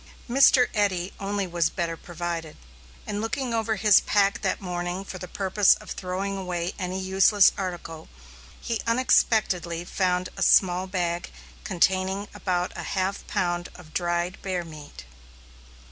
[0.27, 0.65] Mr.
[0.73, 2.57] Eddy only was better provided.
[3.05, 7.51] In looking over his pack that morning for the purpose of throwing away any useless
[7.55, 8.09] article,
[8.59, 11.29] he unexpectedly found a small bag
[11.63, 15.05] containing about a half pound of dried bear meat.